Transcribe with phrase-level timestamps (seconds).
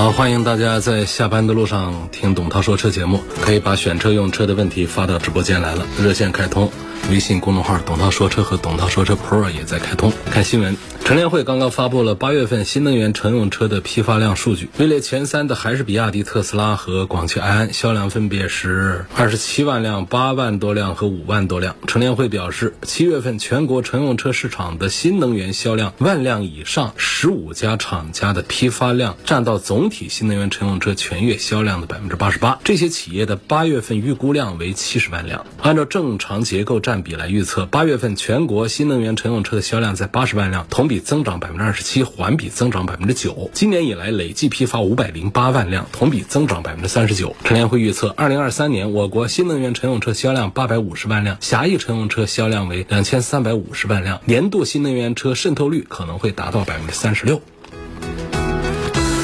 [0.00, 6.72] 好，欢迎大家在下班的路上听董涛说车节目，可以把选车用车的问题发到直播间来了，热线开通，
[7.10, 10.12] 微信公众号“董涛说车”和“董涛说车 Pro” 也在开通。
[10.30, 10.76] 看新闻。
[11.02, 21.74] 乘联会刚刚发布了八月份新能源乘用车的批发量数据，位列前三的还是比亚迪、特斯拉和广汽埃安，销量分别是二十七万辆、八万多辆和五万多辆。
[21.88, 32.60] 乘联会表示，七月份全国乘用车市场的新能源销量万辆以上，十五家厂家的批发量占到总体新能源乘用车全月销量的百分之八十八。
[32.62, 35.44] 这些企业的八月份预估量为七十万辆。
[35.60, 41.00] 按照正常结构占占比来预测，八月份全国新能源乘用车的销量在八十万辆，同比。
[41.10, 43.50] 增长百分之二十七，环比增长百分之九。
[43.52, 47.34] 今年以来累计批发五百零八万辆，同比增长百分之三十九。
[47.42, 57.42] 陈联会预测，二零二三年我国新能源乘用车销量八百五十万辆，狭义乘用车销量为两千三百五十万辆，年度新能源车渗透率可能会达到百分之三十六。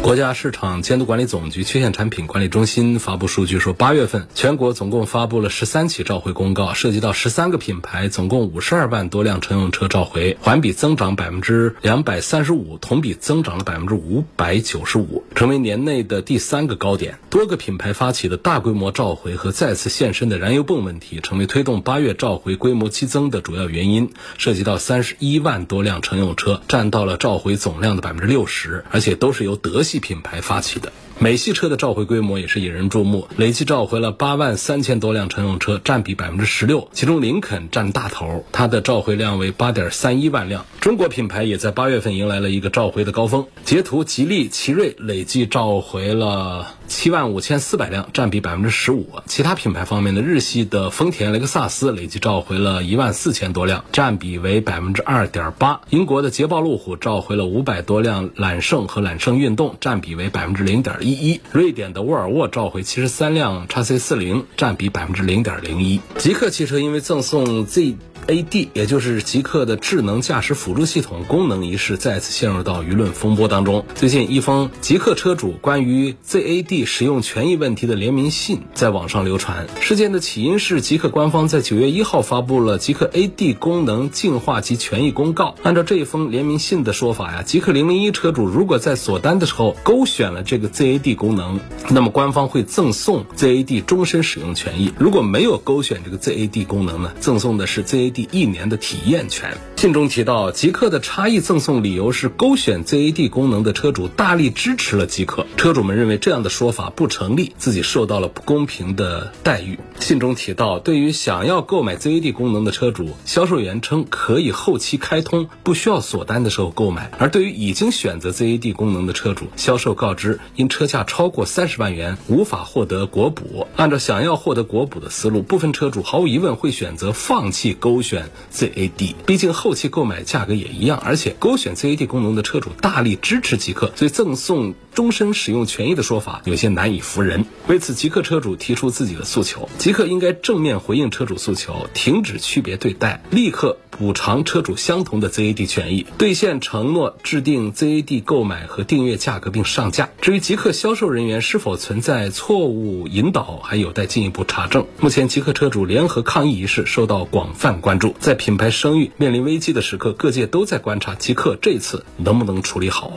[0.06, 17.18] 国家市场监督管理总局缺陷产品管理中心发布数据说，八月份全国总共发布了十三起召回公告，涉及到十三个品牌，总共五十二万多辆乘用车召回，环比增长百分之两百三十五，同比增长了百分之五百九十五，成为年内的第三个高点。
[17.28, 29.95] 多个品牌发起的大规模召回和再次现身的燃油泵问题，成为推动八月召回规模激增的主要原因，涉及到三十一万多辆乘用车，占到了召回总量的百分之六十，而且都是由德系。
[29.98, 30.92] 品牌发起的。
[31.18, 40.66] 美系车的召回规模也是引人注目，累计召回了八万三千多辆乘用车，占比百分之十六，其中林肯占大头，它的召回量为八点三一万辆。
[40.78, 49.08] 中国品牌也在八月份迎来了一个召回的高峰，捷途、吉利、奇瑞累计召回了七万五千四百辆，占比百分之十五。
[49.24, 55.80] 其他品牌方面的日系的丰田、雷克萨斯累计召回了一万四千多辆，占比为百分之二点八。
[55.88, 61.40] 英国的捷豹路虎召回了五百多辆揽胜和揽胜运动，占比为百分之零点一一一。
[61.52, 66.00] 瑞典的沃尔沃召回七十三辆叉 C 四零，占比百分之零点零一。
[66.18, 67.96] 极客汽车因为赠送 Z。
[68.28, 68.70] A.D.
[68.74, 73.84] 也就是极客的智能驾驶辅助系统功能一事再次陷入到舆论风波当中。
[73.94, 76.86] 最近，一封极客车主关于 Z.A.D.
[76.86, 79.68] 使用权益问题的联名信在网上流传。
[79.80, 83.54] 事件的起因是极客官方在九月一号发布了极客 A.D.
[83.54, 85.54] 功能进化及权益公告。
[85.62, 90.95] 按照这一封联名信的说法呀，极客零零一车主如果在锁单的时候勾选了这个 Z.A.D.
[90.98, 91.58] ad 功能，
[91.90, 93.80] 那么官方会赠送 Z.A.D.
[93.82, 96.64] 终身使用权益；如果没有勾选这个 Z.A.D.
[96.64, 98.28] 功能呢，赠送的是 Z.A.D.
[98.32, 99.56] 一年的体验权。
[99.76, 105.46] 信中提到，极客的差异赠送理由是勾选 ZAD 功能的车主大力支持了极客。
[105.58, 109.78] 车主们认为这样的说法不成立，自己受到了不公平的待遇。
[110.00, 123.66] 信中提到，对于想要购买 ZAD 功能的车主，销售员称可以后期开通，不需要锁单的时候购买；而对于已经选择 ZAD 功能的车主，销售告知因车价超过三十万元无法获得国补。
[123.76, 128.00] 按照想要获得国补的思路，部分车主毫无疑问会选择放弃勾。
[128.06, 137.44] 选 ZAD，毕竟后后期购买价格也一样，而且勾选 CAD 功能的车主大力支持极客，所以赠送终身使用权益的说法有些难以服人。
[137.68, 150.08] 为此，极客车主提出自己的诉求，极客应该正面回应车主诉求，停止区别对待，立刻补偿车主相同的 ZAD 权益，兑现承诺，制定 ZAD 购买和订阅价格并上架。
[150.22, 154.86] 至于极客销售人员是否存在错误引导，还有待进一步查证。
[155.00, 158.14] 目前，极客车主联合抗议一事受到广泛关注。
[158.18, 163.12] 在品牌声誉面临危机的时刻，各界都在观察极客这次能不能处理好。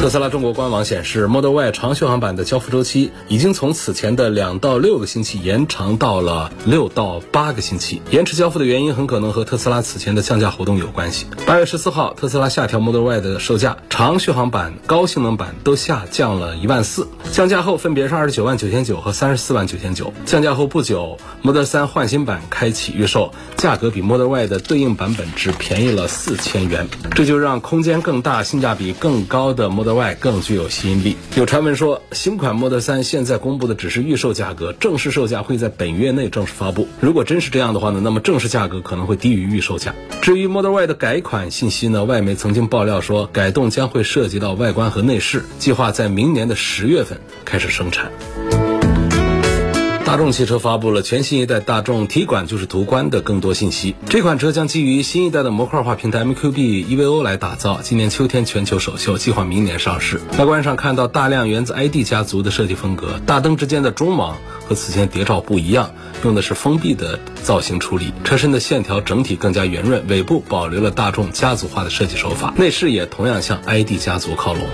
[0.00, 8.00] 特斯拉中国官网显示，Model Y 长续航版的交付周期已经从此前的两到六个星期延长到了六到八个星期。
[8.10, 11.26] 延迟交付的原因很可能和特斯拉此前的降价活动有关系。
[11.46, 17.06] 八月十四号，特斯拉下调 Model Y 的售价，长续航版、高性能版都下降了一万四。
[17.30, 20.14] 降价后分别是二十九万九千九和三十四万九千九。
[20.24, 26.88] 降价后不久，Model 三换新版开启预售，价格比 Model Y 的对应版本只便宜了四千元。
[27.14, 31.16] 这就让空间更大、性价比更高的 Model Model Y 更具有吸引力。
[31.36, 36.86] 有传闻说，新款 Model 3现在公布的只是预售价格，正式售价会在本月内正式发布。
[37.00, 39.94] 如果真是这样的话呢，那么正式价格可能会低于预售价。
[40.22, 48.10] 至于 Model Y 的改款信息呢，外媒曾经爆料说，改动将会涉及到外观和内饰，计划在明年的十月份开始生产。
[50.10, 53.94] 大众汽车发布了全新一代大众体管就是途观的更多信息。
[54.08, 60.20] 这款车将基于新一代的模块化平台 MQB EVO 来打造，今年秋天全球首秀，计划明年上市。
[60.36, 64.36] 外观上看到大量源自 ID 家族的设计风格，大灯之间的中网
[64.66, 65.92] 和此前谍照不一样，
[66.24, 68.12] 用的是封闭的造型处理。
[68.24, 74.64] 车身的线条整体更加圆润，尾部保留了大众家族化的设计手法，内饰也同样向 ID 家族靠拢。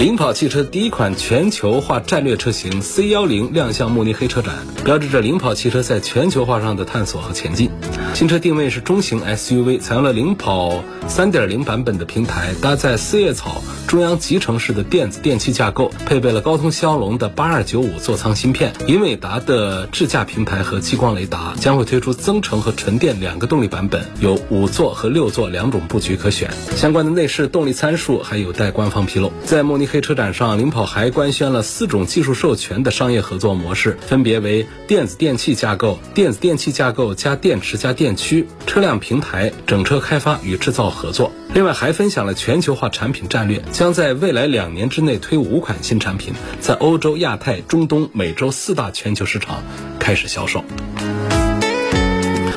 [0.00, 7.70] 领跑汽车第一款全球化战略车型 C 幺零亮相慕尼黑车展，标志着领跑汽车在全球化上的探索和前进。
[8.12, 26.50] 新车定位是中型 SUV，采用了领跑三点零版本的平台，搭载四叶草中央集成式的电子电器架构，配备了高通骁龙的八二九五座舱芯片，英伟达的智驾平台和激光雷达，将会推出增程和纯电两个动力版本，有五座和六座两种布局可选。
[26.74, 29.32] 相关的内饰、动力参数还有待官方披露。
[29.44, 41.32] 在慕尼黑车展上，领跑还官宣了四种技术授权的商业合作模式，分别为电子电器架构、电子电器架构加电池加电驱、车辆平台、整车开发与制造合作。
[41.52, 49.62] 另外还分享了全球化产品战略，将在未来两年之内推五款新产品，在欧洲、亚太、中东、美洲四大全球市场
[50.00, 50.64] 开始销售。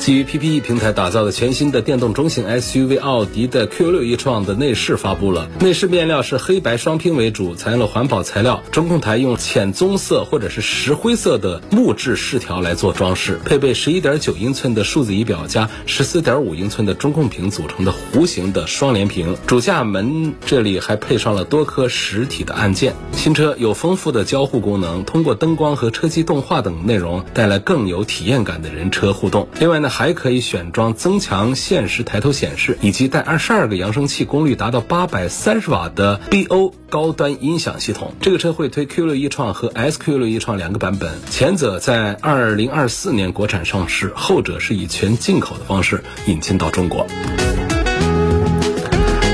[0.08, 22.96] 基于 PPE 平台打造的全新的电动中型 SUV 奥迪的 Q6 e-tron 的内饰发布了，内饰面料是黑白双拼为主，采用了环保材料，中控台用浅棕色或者是石灰色的木质饰条来做装饰，配备11.9英寸的数字仪表加14.5英寸的中控屏组成的弧形的双联屏，主驾门这里还配上了多颗实体的按键。
[23.12, 29.50] 新车有丰富的交互功能，通过灯光和车机动画等内容带来更有体验感的人车互动。
[29.60, 29.92] 另外呢。
[29.98, 38.14] 还可以选装增强现实抬头显示，以及带二十二个扬声器、功率达到八百三十瓦的 BO 高端音响系统。
[38.22, 47.08] 这个车会推 Q6e 创和 S Q6e 创两个版本，前者在二零二四年国产上市，后者是以全进口的方式引进到中国。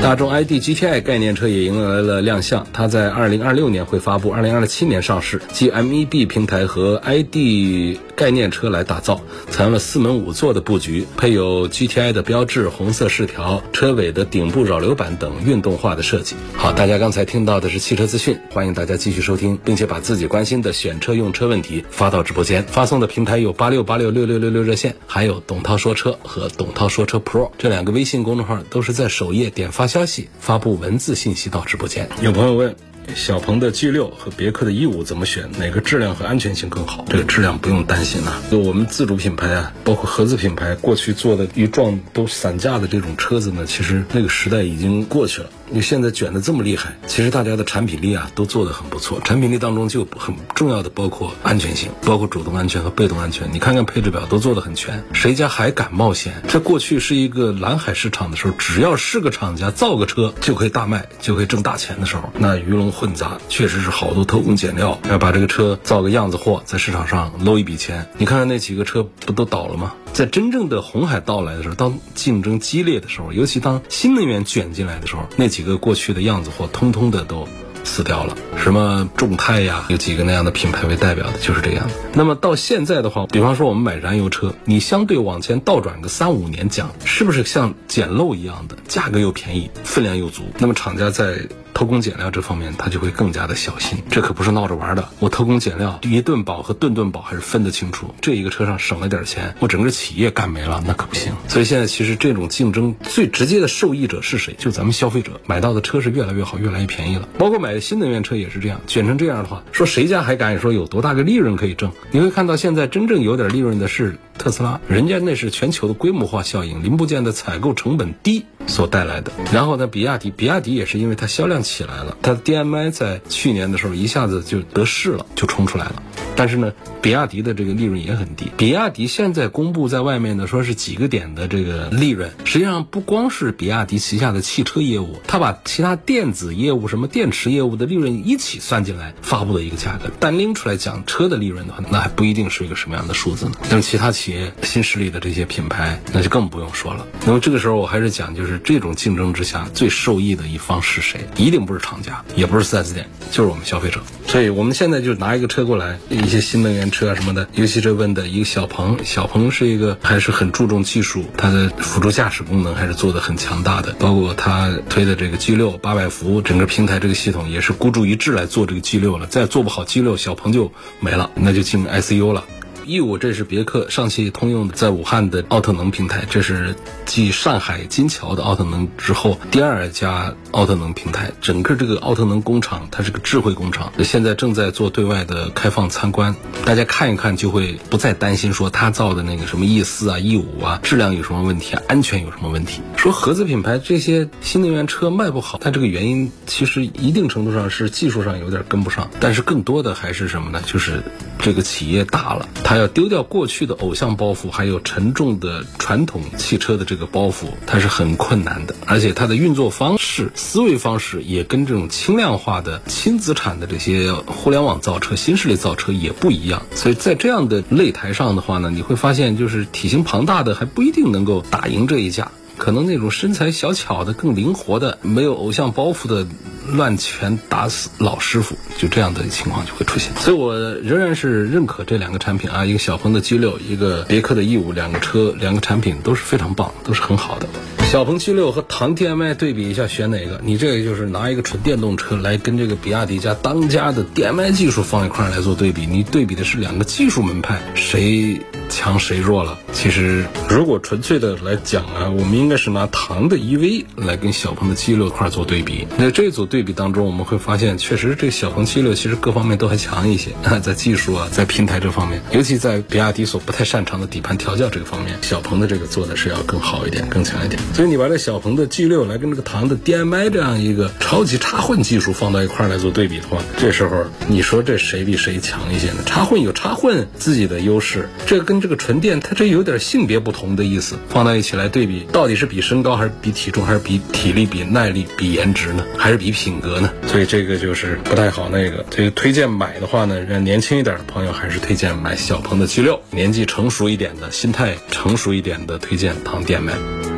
[0.04, 16.36] 大众 ID GTI 概念车也迎来了亮相，它在二零二六年会发布，二零二七年上市，基 MEB 平台和 ID 概念车来打造，采用了四门五座的布局，配有 GTI 的标志、红色饰条、车尾的顶部扰流板等运动化的设计。
[16.54, 29.88] 好，大家刚才听到的是汽车资讯，欢迎大家继续收听，并且把自己关心的选车用车问题发到直播间，发送的平台有八六八六六六六六热线，还有董涛说车和董涛说车 Pro 这两个微信公众号，都是在首页点发。
[29.94, 32.08] 消息发布文字信息到直播间。
[32.20, 32.74] 有朋友问，
[33.14, 35.50] 小鹏的 G 六和别克的 E 五怎么选？
[35.58, 37.04] 哪个质量和安全性更好？
[37.08, 38.42] 这个质量不用担心了。
[38.50, 45.50] 就我们自主品牌啊，包括合资品牌，过去做的一撞都散架的这种车子呢，其实那个时代已经过去了。
[45.70, 49.20] 你现在卷的这么厉害，其实大家的产品力啊都做得很不错。
[49.24, 53.48] 产品力当中就很重要的包括安全性，包括主动安全和被动安全。
[53.50, 56.34] 你看看配置表都做得很全，谁家还敢冒险？
[56.48, 68.06] 这过去是一个蓝海市场的时候，只要是个厂家造个车就可以大卖，就可以挣大钱的时候，那鱼龙混杂，确实是好多偷工减料，要把这个车造个样子货，在市场上搂一笔钱。
[68.16, 69.92] 你看看那几个车不都倒了吗？
[70.12, 77.48] 在真正的红海到来的时候，当竞争激烈的时候，尤其当新能源卷进来的时候，那几个过去的样子货，通通的都
[77.82, 78.36] 死掉了。
[78.56, 81.90] 什么众泰呀，有几个那样的品牌为代表的，就是这样。
[82.12, 90.44] 那么到现在的话，比方说我们买燃油车，你相对往前倒转个三五年讲，是不是像捡漏一样的，价格又便宜，分量又足？
[90.58, 91.40] 那么厂家在
[91.74, 93.98] 偷工减料这方面，他就会更加的小心。
[94.08, 95.08] 这可不是闹着玩的。
[95.18, 98.14] 我偷工减料，一顿保和顿顿保还是分得清楚。
[98.20, 101.32] 这一个车上省了点钱，我整个企业干没了，那可不行。
[101.48, 104.54] 所以现在其实这种竞争最直接的受益者是谁？
[104.56, 107.28] 就咱们消费者买到的车是越来越好，越来越便宜了。
[107.36, 111.90] 包括买新能源车也是这样，卷成这样的话，说谁家还敢说有多大个利润可以挣？
[112.12, 119.32] 你会看到现在真正有点利润的是特斯拉，人家那是全球的规模化效应，零部件的采购成本低所带来的。
[119.52, 121.54] 然后呢，比亚迪，比亚迪也是因为它销量。
[121.64, 126.02] 起来了，它的 DMI 在去年的时候一下子就得势了，就冲出来了。
[126.36, 126.72] 但是呢，
[127.02, 128.46] 比亚迪的这个利润也很低。
[128.56, 140.08] 比亚迪现在公布在外面的说是几个点的这个利润，实际上不光是比亚迪旗下的汽车业务，它把其他电子业务、什么电池业务的利润一起算进来发布的一个价格。
[140.20, 143.52] 单拎出来讲车的利润的话，那还不一定是一个什么样的数字呢。
[143.68, 147.04] 那么其他企业新势力的这些品牌，那就更不用说了。
[147.26, 151.26] 那么这个时候我还是讲，就是就是这种竞争之下最受益的一方是谁？
[151.38, 154.02] 一定不是厂家，也不是 4S 店，就是我们消费者。
[154.26, 172.44] 所以我们现在就拿一个车过来，一些新能源车啊什么的，尤其这问的一个小鹏，小鹏是一个还是很注重技术，它的辅助驾驶功能还是做的很强大的，包括它推的这个 G 六八百伏整个平台这个系统也是孤注一掷来做这个 G 六了，再做不好 G 六，小鹏就没了，那就进 ICU 了。
[172.86, 176.74] E 五这是别克上汽通用在武汉的奥特能平台，这是
[177.06, 181.32] 继上海金桥的奥特能之后第二家奥特能平台。
[181.40, 186.36] 整个这个奥特能工厂，它是个智慧工厂，现在正在做对外的开放参观，
[186.66, 192.82] 大家看一看就会不再担心说它造的那个什么 E 四啊、E 五啊质量有什么问题啊、安全有什么问题。
[192.96, 200.62] 说合资品牌这些新能源车卖不好，它这个原因其实一定程度上是技术上有点跟不上，但是更多的还是什么呢？
[200.66, 201.02] 就是
[201.38, 202.73] 这个企业大了，它。
[202.74, 208.74] 还要丢掉过去的偶像包袱，还有沉重的传统汽车的这个包袱，它是很困难的。
[208.84, 216.64] 而且它的运作方式、思维方式也跟这种轻量化的轻资产的这些互联网造车、新势力造车也不一样。
[216.74, 222.32] 所以在这样的擂台上的话呢，你会发现，就是体型庞大的还不一定能够打赢这一架。
[222.56, 226.26] 可能那种身材小巧的、更灵活的、没有偶像包袱的，
[226.72, 230.12] 乱拳打死老师傅，就这样的情况就会出现。
[230.16, 237.48] 所以我仍然是认可这两个产品啊，一个小鹏的 G 六，一个别克的 E 五，两个车两个产品都是非常棒，都是很好的。
[237.94, 240.40] 小鹏 G 六和唐 DM-i 对比一下，选哪个？
[240.42, 249.60] 你这个就是拿一个纯电动车来跟这个比亚迪家当家的 DM-i 技术放一块来做对比，你对比的是两个技术门派，谁强谁弱了？
[249.72, 255.86] 其实如果纯粹的来讲啊，我们应该是拿唐的 EV 来跟小鹏的 G 六块做对比。
[255.96, 260.32] 那这组对比当中，我们会发现，确实这小鹏 G 六其实各方面都还强一些，
[260.64, 267.62] 在技术啊，在平台这方面，尤其在比亚迪所不太擅长的底盘调教这个方面，小鹏的这个做的是要更好一点，更强一点。
[267.72, 276.02] 所以你把这小鹏的 G 六来跟这个唐的 DM-i 这样一个超级插混技术放到一块来做对比的话，这时候你说这谁比谁强一些呢？
[276.06, 285.84] 插混有插混自己的优势，这跟这个纯电它这有点性别不同的意思，放到一起来对比，到底是比身高还是比体重，还是比体力、比耐力、比颜值呢？
[285.96, 286.90] 还是比品格呢？
[287.06, 288.48] 所以这个就是不太好。
[288.50, 297.13] 那个，这个推荐买的话呢，让年轻一点的朋友还是推荐买小鹏的 G 六，年纪成熟一点的、心态成熟一点的推荐唐 DM-i。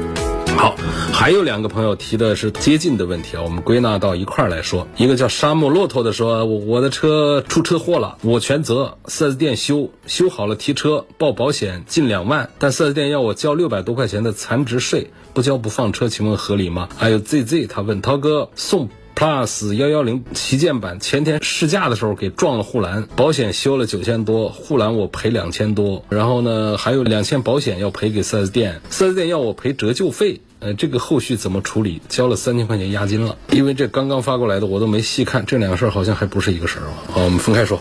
[0.56, 0.74] 好，
[1.12, 4.88] 还有两个朋友提的是接近的问题啊，我们归纳到一块儿来说。
[4.96, 16.88] 一个叫沙漠骆驼的说，我我的车出车祸了，我全责，4S 店修，修好了提车报保险近两万，但 4S 店要我交六百多块钱的残值税，不交不放车，请问合理吗？
[16.96, 18.88] 还有 ZZ 他问涛哥送。
[19.18, 32.00] Plus 幺幺零旗舰版前天试驾的时候给撞了护栏，保险修了九千多，护栏我赔两千多，然后呢还有两千保险要赔给 4S 店，4S 店要我赔折旧费，呃这个后续怎么处理？
[32.08, 36.92] 交了三千块钱押金了，因为这刚刚发过来的我都没细看，这两个事儿好像还不是一个事儿啊。
[37.12, 37.80] 好，我们分开说。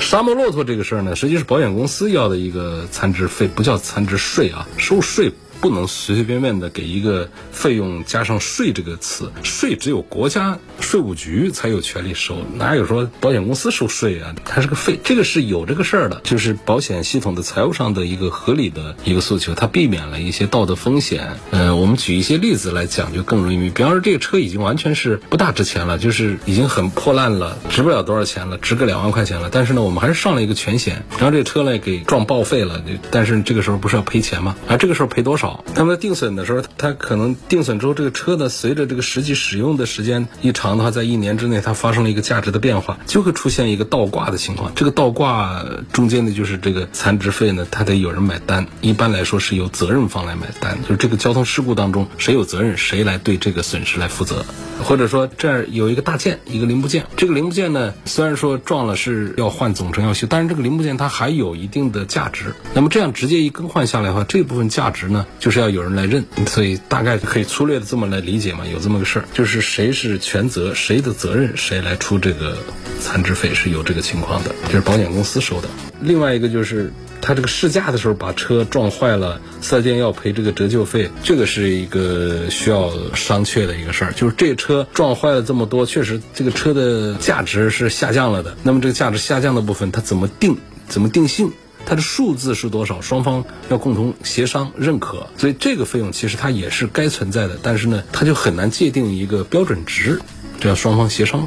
[0.00, 5.32] 沙漠骆驼这个事儿呢，实际是保险公司要的一个残值费，不叫残值税啊，收税。
[5.60, 14.34] 不能随随便便的给一个费用加上税这个词，税只有国家税务局才有权利收，哪有说保险公司收税啊？
[14.44, 21.36] 它是个费，这个是有这个事儿的，就是保险系统的财务上的一个合理的一个诉求，它避免了一些道德风险。
[21.50, 23.70] 呃，我们举一些例子来讲就更容易。
[23.70, 29.50] 比方说这个车已经完全是不大值钱了，就是已经很破烂了，值不了多少钱了，值个两万块钱了。
[29.52, 34.56] 但是呢，我们还是上了一个全险，然后这个车呢给撞报废了，但是这个时候不是要赔钱吗？
[34.66, 35.49] 啊，这个时候赔多少？
[35.74, 44.72] 那么定损的时候，它可能定损之后，这个车呢，随着这个实际使用的时间一长的话，在一年之内它发生了一个价值的变化，就会出现一个倒挂的情况。
[44.74, 48.66] 这个倒挂中间的就是这个残值费呢，它得有人买单。
[48.80, 54.44] 一般来说是由责任方来买单，就是这个交通事故当中谁有责任，谁来对这个损失来负责。
[54.82, 62.54] 或者说这儿有一个大件，一个零部件，这个零部件呢，虽然说撞了是要换总成要修，但是这个零部件它还有一定的价值。
[62.74, 66.24] 那么这样直接一更换下来的话，这部分价值呢，就是要有人来认。
[66.46, 72.56] 所以大概可以粗略的这么来理解嘛，有这么个事儿，就是谁是全责，谁的责任，谁来出这个
[73.00, 75.68] 残值费是有这个情况的，就是保险公司收的。
[76.00, 84.12] 另外一个就是他这个试驾的时候把车撞坏了，四 S 店要赔这个折旧费，这个是一个需要商榷的一个事儿。
[84.12, 88.56] 就是这车撞坏了这么多，确实这个车的价值是下降了的。
[88.62, 90.56] 那么这个价值下降的部分，它怎么定？
[90.88, 91.52] 怎么定性？
[91.86, 93.00] 它的数字是多少？
[93.00, 95.26] 双方要共同协商认可。
[95.36, 100.20] 所以这个费用其实它也是该存在的，但是呢，它就很难界定一个标准值，
[100.60, 101.46] 这要双方协商。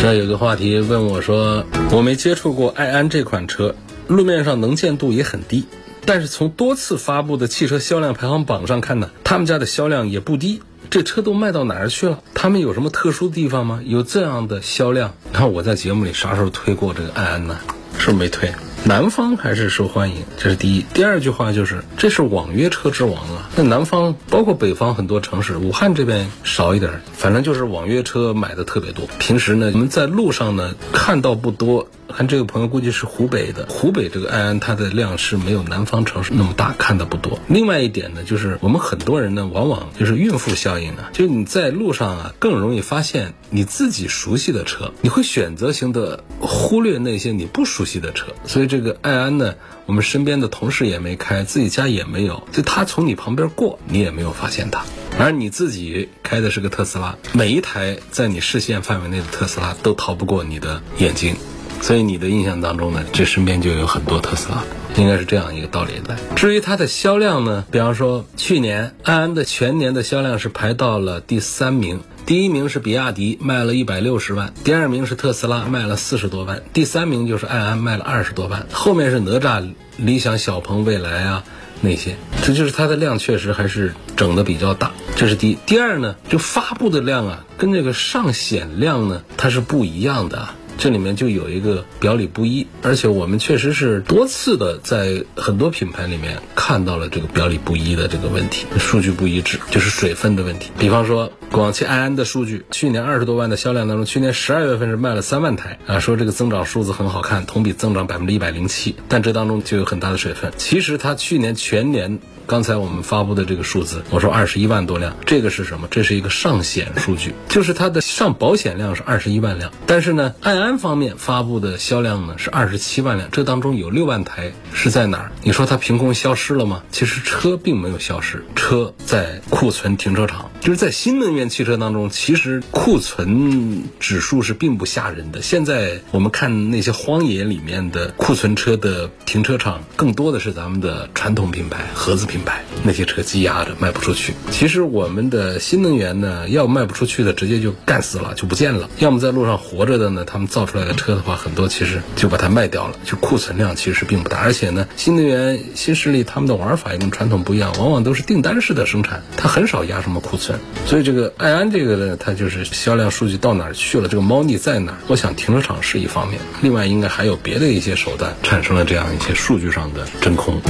[0.00, 3.74] 这有个话题问我说，我没接触过爱安这款车，
[4.06, 5.66] 路面上能见度也很低，
[6.06, 10.62] 但是从多次发布的汽车销量排行榜上看呢，他们家的销量也不低。
[10.88, 12.20] 这车都卖到哪儿去了？
[12.32, 13.80] 他们有什么特殊的地方吗？
[13.84, 15.14] 有这样的销量？
[15.30, 17.58] 你看我在节目里啥时候推过这个爱安呢？
[17.98, 18.52] 是不是没退？
[18.84, 20.84] 南方还是受欢迎，这是第一。
[20.94, 23.50] 第二句话就是，这是网约车之王啊。
[23.56, 29.06] 那南方包括北方很多城市，武汉这边少一点，反正就是网约车买的特别多。
[29.18, 31.88] 平时呢，我们在路上呢看到不多。
[32.12, 37.38] 看这个朋友估计是湖北的，湖北这个爱安它的量是没有南方城市那么大，看的不多。
[37.46, 48.32] 另外一点呢，就是我们很多人呢，往往就是孕妇效应啊，就是你在路上啊更容易发现你自己熟悉的车，你会选择性的忽略那些你不熟悉的车。
[48.44, 49.54] 所以这个爱安呢，
[49.86, 54.84] 我们身边的同事也没开，自己家也没有，就他从你旁边过，你也没有发现他。
[55.18, 61.36] 而你自己开的是个特斯拉，每一台在你视线范围内的特斯拉都逃不过你的眼睛。
[61.80, 64.62] 所以你的印象当中呢，这身边就有很多特斯拉，
[64.96, 66.16] 应该是这样一个道理的。
[66.36, 79.66] 至于它的销量呢，比方说去年爱安的全年的销量是排到了第三名，第一名是比亚迪卖了一百六十万，第二名是特斯拉卖了四十多万，第三名就是爱安卖了二十多万，后面是哪吒、
[79.96, 81.42] 理想、小鹏、蔚来啊
[81.80, 85.58] 那些，这就是它的量确实还是整的比较大，这是第一。
[85.64, 90.48] 第二呢，就发布的量啊，跟这个上显量呢，它是不一样的。
[90.78, 100.70] 这里面就有一个表里不一，而且我们确实是多次的在很多品牌里面看到了这个表里不一的这个问题，数据不一致，就是水分的问题。
[100.78, 110.52] 比方说广汽埃安的数据，去年二十多万的销量当中，去年十二月份是卖了三万台啊，说这个增长数字很好看，同比增长百分之一百零七，但这当中就有很大的水分。
[110.56, 112.20] 其实它去年全年。
[112.48, 115.86] 刚才我们发布的这个数字，我说二十一万多辆，这个是什么？
[115.90, 125.32] 这是一个上险数据， 就是它的上保险量是二十一万辆，但是呢，爱安方面发布的销量呢是二十七万辆，这当中有六万台是在哪儿？
[125.42, 126.82] 你说它凭空消失了吗？
[126.90, 135.42] 其实车并没有消失，车在库存停车场，就是在新能源汽车当中，其实库存指数是并不吓人的。
[135.42, 142.37] 现在我们看那些荒野里面的库存车的停车场，更多的是咱们的传统品牌、合资品。
[142.38, 154.38] 品牌那些车积压着卖不出去，其实我们的新能源呢，要卖不出去的直接就干死了，就不见了；要么在路上活着的呢，他们造出来的车的话，很多其实就把它卖掉了，就库存量其实并不大。
[154.38, 160.56] 而且呢，新能源新势力他们的玩法也跟传统不一样，往往都是订单式的生产，它很少压什么库存。
[160.86, 164.98] 所以这个爱安这个呢，它就是销量数据到哪儿去了，这个猫腻在哪儿？
[165.08, 170.62] 我想停车场是一方面，另外应该还有别的一些手段产生了这样一些数据上的真空。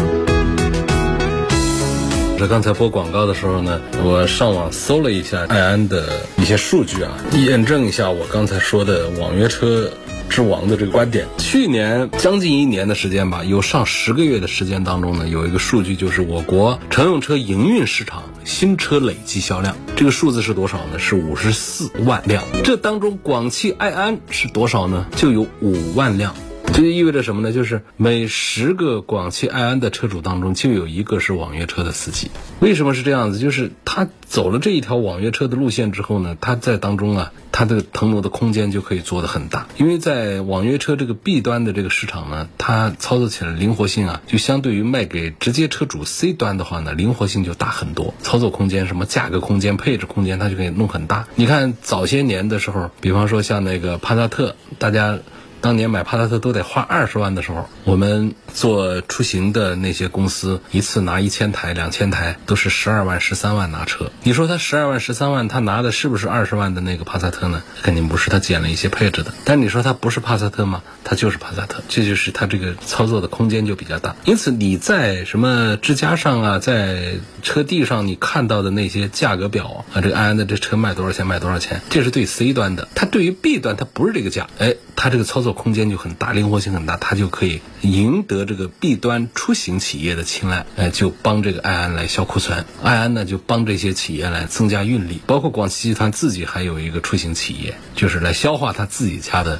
[2.38, 9.90] 这刚才播广告的时候呢，我上网搜了一下爱安的一些数据啊，验证一下我刚才说的网约车
[10.28, 11.26] 之王的这个观点。
[11.36, 20.98] 去年将近一年的时间吧，有上十个月的时间当中呢，有一个数据就是我国乘用车营运市场新车累计销量，这个数字是多少呢？
[21.00, 22.44] 是五十四万辆。
[22.62, 25.06] 这当中广汽爱安是多少呢？
[25.16, 26.32] 就有五万辆。
[26.78, 27.52] 这就意味着什么呢？
[27.52, 32.30] 就是每十个广汽埃安的车主当中，就有一个是网约车的司机。
[32.60, 33.40] 为什么是这样子？
[33.40, 39.66] 就是他走了这一条网约车的路线之后呢，他在当中啊，他的腾挪的空间就可以做得很大。
[39.76, 48.14] 因为在网约车这个 B 端的这个市场呢，它操作起来灵活性啊，就相对于卖给直接车主 C 端的话呢，灵活性就大很多。
[48.22, 51.26] 操作空间、什么价格空间、配置空间，它就可以弄很大。
[51.34, 55.18] 你看早些年的时候，比方说像那个帕萨特，大家。
[55.60, 64.10] 当年买帕萨特都得花二十万的时候，我们做出行的那些公司一次拿一千台、两千台，都是十二万、十三万拿车。
[64.22, 67.62] 你说他十二万、十三万，他拿的是不是二十万的那个帕萨特呢？
[67.82, 69.32] 肯定不是，他减了一些配置的。
[69.44, 70.82] 但你说他不是帕萨特吗？
[71.04, 74.14] 他就是帕萨特，这就是他这个操作的空间就比较大。
[74.24, 81.26] 因此你在什么之家上啊，在车地上你看到的那些价格表啊，这个安安的这车卖多少钱？
[81.26, 81.80] 卖多少钱？
[81.90, 84.46] 这是对 C 端的，它对于 B 端它不是这个价。
[84.58, 85.48] 哎，它这个操作。
[85.58, 99.58] 空间就很大，灵活性很大，它就可以赢得这个 B 端出行企业的青睐，哎，就帮这个爱安来销库存，爱安呢就帮这些企业来增加运力，包括广汽集团自己还有一个出行企业，就是来消化他自己家的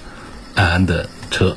[0.54, 1.56] 爱安的车，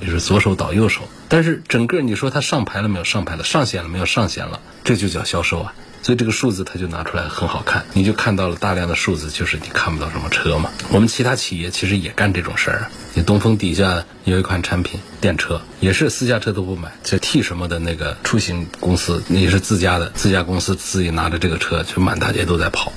[0.00, 3.04] 就是左手倒右手，但是整个你说它上牌了没有？
[3.04, 4.06] 上牌了，上险了没有？
[4.06, 5.74] 上险了，这就叫销售啊。
[6.02, 10.68] 所以这个数字它就拿出来很好看，你就看到了大量的数字，就是你看不到什么车嘛。
[10.90, 12.88] 我们其他企业其实也干这种事儿。
[13.14, 22.92] 你东风底下有一款产品电车，也是私家车都不买，就 T 什么的那个出行公司也是自家的，自家公司自己拿着这个车就满大街都在跑。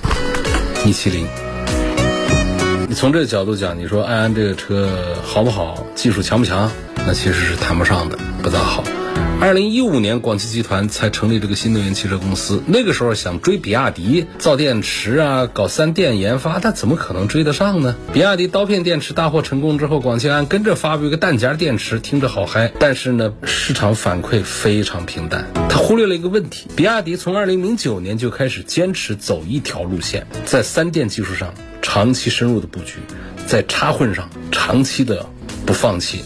[0.84, 1.28] 一七零，
[2.90, 6.72] 你从这个角度讲，你说安安这个车好不好，技术强不强？
[7.06, 8.84] 那其实是谈不上的，不大好。
[9.42, 12.64] 二零一五年，广汽集团才成立这个新能源汽车公司。
[12.66, 17.96] 那个时候想追比亚迪造电池啊，搞三电研发，那怎么可能追得上呢？
[18.12, 25.46] 比亚迪刀片电池大获成功之后，广汽安跟着发布一个弹夹电池，听着好嗨，但是呢，市场反馈非常平淡。
[25.70, 32.96] 他忽略了一个问题：比亚迪从二零零九年就开始坚持走一条路线，在三电技术上长期深入的布局，
[33.46, 35.28] 在插混上长期的
[35.68, 36.24] 不放弃。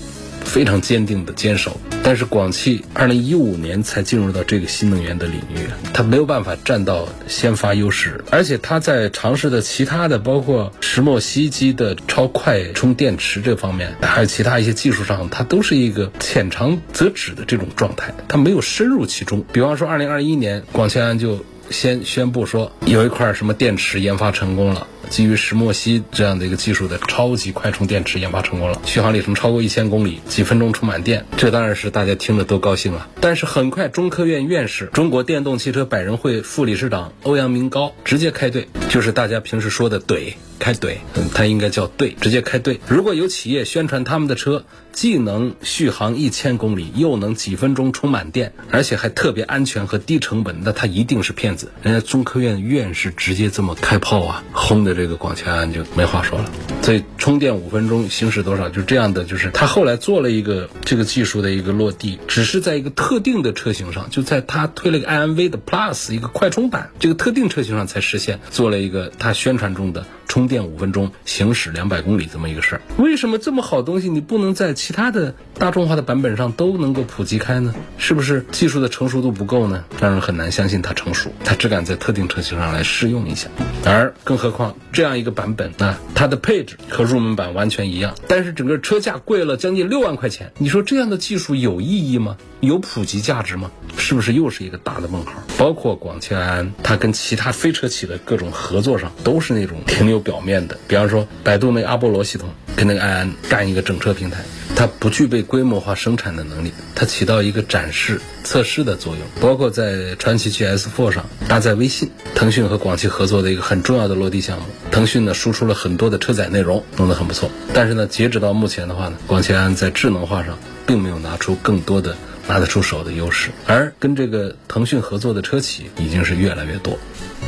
[0.49, 19.45] 非常坚定的坚守，但是广汽二零一五年才进入到这个新能源的领域，它没有办法占到先发优势，而且它在尝试的其他的，包括石墨烯基的超快充电池这方面，还有其他一些技术上，它都是一个浅尝辄止的这种状态，它没有深入其中。
[19.53, 24.87] 比方说，二零二一年，广汽安就先宣布说有一块什么电池研发成功了。
[25.09, 33.07] 基于石墨烯这样的一个技术的超级快充电池研发成功了，续航里程超过一千公里，几分钟充满电，这当然是大家听了都高兴了。
[33.19, 40.97] 但是很快，中科院院士、中国电动汽车百人会副理事长欧阳明高直接开怼，就是大家平时说的怼，开怼，
[41.33, 42.77] 他应该叫对，直接开怼。
[42.87, 51.71] 如果有企业宣传他们的车既能续航一千公里，又能几分钟充满电，而且还特别安全和低成本，那他一定是骗子。
[51.81, 54.98] 人家中科院院士直接这么开炮啊，轰的。
[54.99, 70.05] 这个广汽安就没话说了，所以充电五分钟行驶多少，就这样的，就是他后来做了一个这个技术的一个落地，只是在一个特定的车型上，就在他推了一个 i M V 的 Plus 一个快充版，这个特定车型上才实现，做了一个他宣传中的。
[70.29, 77.73] 充电五分钟，行驶两百公里这么一个事儿，为什么这么好东西你不能在其他的大众化的版本上都能够普及开呢？
[77.97, 79.83] 是不是技术的成熟度不够呢？
[79.99, 83.49] 让人很难相信它成熟，它只敢在特定车型上来试用一下。
[83.83, 90.51] 而更何况这样一个版本啊，它的配置和入门版完全一样，但是整个车价贵了将近六万块钱。
[90.59, 92.37] 你说这样的技术有意义吗？
[92.61, 93.71] 有普及价值吗？
[93.97, 95.33] 是不是又是一个大的问号？
[95.57, 100.77] 包括广汽埃安，它跟其他非车企的各种合作上，都是那种停留表面的。
[100.87, 104.43] 比方说，百度那阿波罗系统跟那个埃安干一个整车平台，
[104.75, 109.23] 它不具备规模化生产的能力，它起到一个展示、测试的作用。
[109.39, 114.65] 包括在传祺 GS4 上搭载微信，腾讯和广汽合作的一个很重要的落地项目。
[114.91, 117.49] 腾讯呢输出了很多的车载内容，弄得很不错。
[117.73, 122.17] 但是呢，截止到目前的话呢，广汽埃安在智能化上并没有拿出更多的。
[122.49, 126.97] 拿得出手的优势，而跟这个腾讯合作的车企已经是越来越多，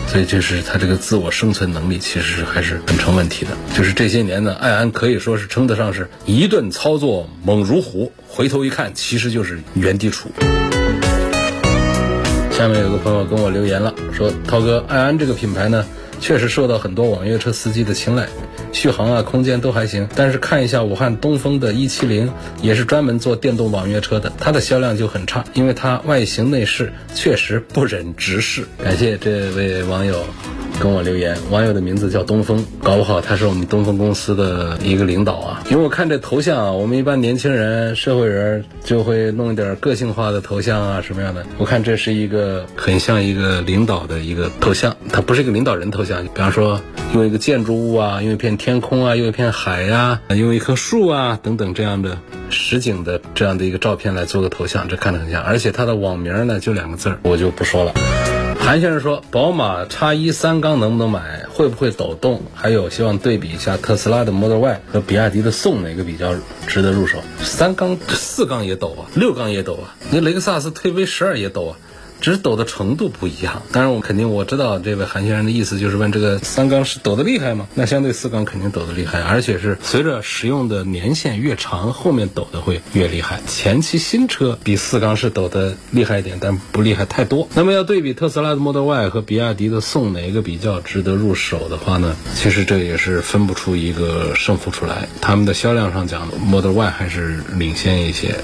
[0.07, 3.51] 所以就是它这个自我生存能力其实还是很成问题的。
[3.75, 10.27] 就是这些年呢，爱安可以说是称得上是一顿操作猛如虎，回头一看其实就是原地杵。
[12.51, 15.83] 下面有个朋友跟我留言了，说涛哥，爱安这个品牌呢，
[16.21, 18.29] 确实受到很多网约车司机的青睐。
[18.71, 22.31] 续航啊，空间都还行，但是看一下武汉东风的一七零，
[22.61, 28.63] 也是专门做电动网约车的，它的销量就很差，因为它外形内饰确实不忍直视。
[28.81, 30.23] 感谢这位网友。
[30.79, 35.63] 跟我留言，网友的名字叫东风，搞不好他是我们东风公司的一个领导啊。
[35.69, 41.45] 因为我看这头像啊，我们一般年轻人、社会人就会弄一点个性化的头像啊，什么样的？
[41.59, 46.10] 我看这是一个很像一个领导的一个头像，他不是一个领导人头像。
[46.33, 46.81] 比方说，
[47.13, 52.17] 用一个建筑物啊，用一片天空啊，用一片海呀，用一棵树啊等等这样的
[52.49, 55.41] 实景的这样的一个照片来做个头像，这看着很像。
[55.41, 57.93] 而且他的网名呢就两个字儿，我就不说了。
[58.59, 61.45] 韩先生说：“宝马叉一三缸能不能买？
[61.49, 62.43] 会不会抖动？
[62.53, 66.35] 还有希望对比一下特斯拉的 Model Y 和比亚迪的宋哪个比较
[66.67, 67.17] 值得入手？
[67.41, 71.77] 三缸、四缸也抖啊，六缸也抖啊，你雷克萨斯推 V 十二也抖啊。”
[72.21, 77.67] 只是抖的程度不一样，当然我肯定我知道这位韩先生的意思就是问这个三缸是抖得厉害吗？
[77.73, 83.41] 那相对四缸肯定抖得厉害，而且是随着使用的年限越长，后面抖的会越厉害。
[83.47, 87.49] 前期新车比四缸是抖得厉害一点，但不厉害太多。
[87.55, 92.15] 那么要对比特斯拉的 Model Y 和比亚迪的宋哪个比较值得入手的话呢？
[92.35, 95.07] 其实这也是分不出一个胜负出来。
[95.21, 98.35] 他们的销量上讲，Model Y 还是领先一些。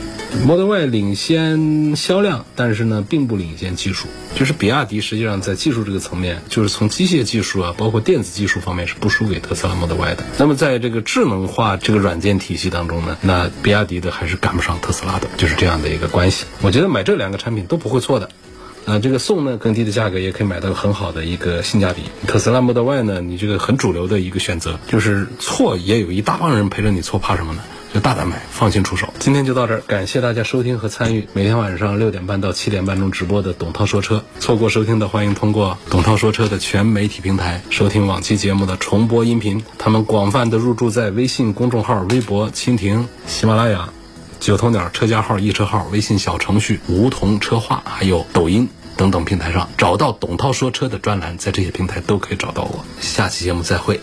[0.45, 4.08] Model Y 领先销量，但是呢，并不领先技术。
[4.36, 10.23] 就是比亚迪实际上在技术这个层面，就是从机械技术啊，包括电子技术方面是不输给特斯拉 Model Y 的。
[10.38, 16.45] 那么在这个智能化这个软件体系当中呢，那比亚迪的还是赶不上特斯拉的，就是这样的一个关系。
[16.62, 18.30] 我觉得买这两个产品都不会错的。
[18.88, 22.04] 啊，这个宋呢，更低的价格也可以买到很好的一个性价比。
[22.26, 27.60] 特斯拉 Model Y 呢，你这个很主流的一个选择，就是错也有一大帮人陪着你错，怕什么呢？
[27.93, 29.13] 就大胆买，放心出手。
[29.19, 34.23] 今天就到这儿，感谢大家收听和参与每天晚上六点半到七点半钟直播的董涛说车。
[34.39, 39.65] 错过收听的，欢迎通过董涛说车的全媒体平台收听往期节目的重播音频。
[39.78, 43.89] 他们广泛的入驻在微信公众号、微博、蜻蜓、喜马拉雅。
[44.39, 52.83] 九头鸟车架号、易车号、微信小程序、梧桐车话，还有抖音等等平台上找到“董涛说车”的专栏，在这些平台都可以找到我。
[52.99, 54.01] 下期节目再会。